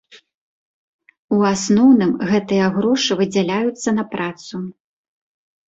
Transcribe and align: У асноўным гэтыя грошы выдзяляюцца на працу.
У 1.35 1.39
асноўным 1.49 2.11
гэтыя 2.31 2.65
грошы 2.79 3.11
выдзяляюцца 3.21 3.89
на 4.01 4.09
працу. 4.17 4.67